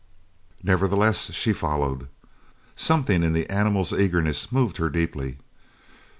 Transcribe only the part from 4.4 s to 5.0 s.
moved her